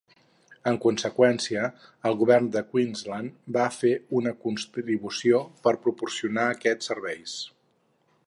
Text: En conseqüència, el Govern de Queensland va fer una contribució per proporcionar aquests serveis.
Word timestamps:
En 0.69 0.77
conseqüència, 0.83 1.65
el 2.09 2.15
Govern 2.21 2.47
de 2.55 2.63
Queensland 2.71 3.35
va 3.59 3.67
fer 3.75 3.93
una 4.21 4.33
contribució 4.47 5.41
per 5.67 5.75
proporcionar 5.87 6.47
aquests 6.57 6.93
serveis. 6.93 7.37